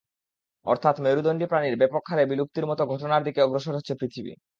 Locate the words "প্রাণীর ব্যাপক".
1.47-2.03